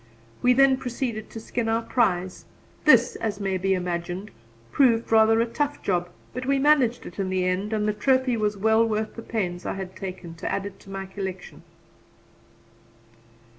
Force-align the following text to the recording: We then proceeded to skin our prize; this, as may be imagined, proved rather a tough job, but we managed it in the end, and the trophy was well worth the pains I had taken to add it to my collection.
We 0.41 0.53
then 0.53 0.77
proceeded 0.77 1.29
to 1.29 1.39
skin 1.39 1.69
our 1.69 1.83
prize; 1.83 2.45
this, 2.85 3.15
as 3.17 3.39
may 3.39 3.59
be 3.59 3.75
imagined, 3.75 4.31
proved 4.71 5.11
rather 5.11 5.39
a 5.41 5.45
tough 5.45 5.83
job, 5.83 6.09
but 6.33 6.47
we 6.47 6.57
managed 6.57 7.05
it 7.05 7.19
in 7.19 7.29
the 7.29 7.45
end, 7.45 7.71
and 7.71 7.87
the 7.87 7.93
trophy 7.93 8.35
was 8.35 8.57
well 8.57 8.83
worth 8.83 9.13
the 9.15 9.21
pains 9.21 9.63
I 9.63 9.73
had 9.73 9.95
taken 9.95 10.33
to 10.37 10.51
add 10.51 10.65
it 10.65 10.79
to 10.79 10.89
my 10.89 11.05
collection. 11.05 11.61